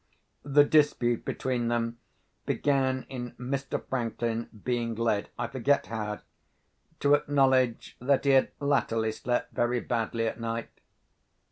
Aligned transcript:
The 0.41 0.63
dispute 0.63 1.23
between 1.25 1.67
them 1.67 1.99
began 2.47 3.05
in 3.07 3.33
Mr. 3.33 3.85
Franklin 3.87 4.49
being 4.63 4.95
led—I 4.95 5.45
forget 5.45 5.85
how—to 5.85 7.13
acknowledge 7.13 7.97
that 8.01 8.25
he 8.25 8.31
had 8.31 8.49
latterly 8.59 9.11
slept 9.11 9.53
very 9.53 9.79
badly 9.79 10.25
at 10.25 10.39
night. 10.39 10.71